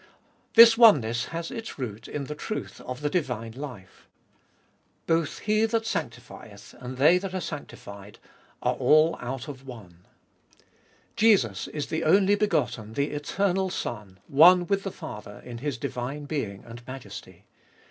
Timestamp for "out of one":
9.67-10.05